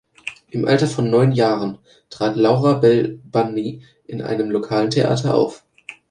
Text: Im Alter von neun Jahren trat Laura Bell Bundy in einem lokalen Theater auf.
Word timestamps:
Im 0.49 0.65
Alter 0.67 0.87
von 0.87 1.11
neun 1.11 1.31
Jahren 1.31 1.77
trat 2.09 2.35
Laura 2.35 2.73
Bell 2.73 3.19
Bundy 3.23 3.83
in 4.07 4.23
einem 4.23 4.49
lokalen 4.49 4.89
Theater 4.89 5.35
auf. 5.35 5.63